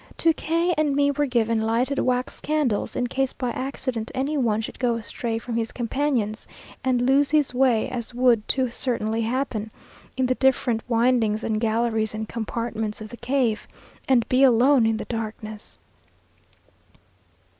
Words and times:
To 0.17 0.33
K 0.33 0.73
and 0.79 0.95
me 0.95 1.11
were 1.11 1.27
given 1.27 1.61
lighted 1.61 1.99
wax 1.99 2.39
candles, 2.39 2.95
in 2.95 3.05
case 3.05 3.33
by 3.33 3.51
accident 3.51 4.09
any 4.15 4.35
one 4.35 4.59
should 4.59 4.79
go 4.79 4.95
astray 4.95 5.37
from 5.37 5.55
his 5.55 5.71
companions, 5.71 6.47
and 6.83 7.01
lose 7.05 7.29
his 7.29 7.53
way, 7.53 7.87
as 7.87 8.11
would 8.11 8.47
too 8.47 8.71
certainly 8.71 9.21
happen, 9.21 9.69
in 10.17 10.25
the 10.25 10.33
different 10.33 10.81
windings 10.89 11.43
and 11.43 11.61
galleries 11.61 12.15
and 12.15 12.27
compartments 12.27 12.99
of 12.99 13.09
the 13.09 13.17
cave, 13.17 13.67
and 14.07 14.27
be 14.27 14.41
alone 14.41 14.87
in 14.87 14.97
the 14.97 15.05
darkness! 15.05 15.77